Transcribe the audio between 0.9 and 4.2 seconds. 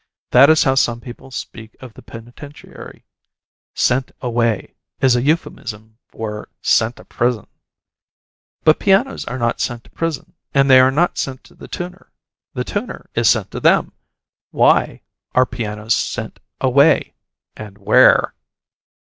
people speak of the penitentiary. "Sent